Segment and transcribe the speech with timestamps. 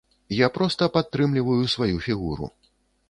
[0.35, 2.53] Я проста падтрымліваю сваю фігуру.